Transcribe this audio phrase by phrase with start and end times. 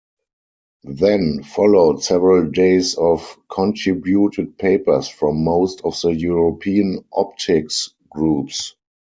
[0.95, 8.75] Then followed several days of contributed papers from most of the European optics groups.